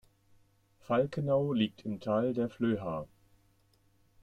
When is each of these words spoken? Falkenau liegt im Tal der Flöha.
Falkenau 0.79 1.53
liegt 1.53 1.85
im 1.85 1.99
Tal 1.99 2.33
der 2.33 2.49
Flöha. 2.49 3.07